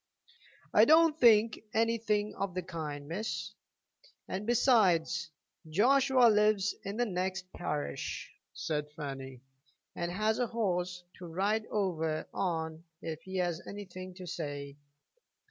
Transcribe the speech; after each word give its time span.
"I 0.73 0.85
don't 0.85 1.15
think 1.19 1.59
anything 1.75 2.33
of 2.33 2.55
the 2.55 2.63
kind, 2.63 3.07
miss." 3.07 3.51
"And 4.27 4.47
besides, 4.47 5.29
Joshua 5.69 6.27
lives 6.27 6.73
in 6.83 6.97
the 6.97 7.05
next 7.05 7.53
parish," 7.53 8.33
said 8.51 8.89
Fanny, 8.93 9.41
"and 9.95 10.09
has 10.11 10.39
a 10.39 10.47
horse 10.47 11.03
to 11.19 11.27
ride 11.27 11.67
over 11.67 12.27
on 12.33 12.83
if 13.03 13.21
he 13.21 13.37
has 13.37 13.61
anything 13.67 14.15
to 14.15 14.25
say." 14.25 14.75